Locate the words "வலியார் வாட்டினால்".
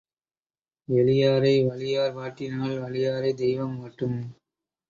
1.67-2.75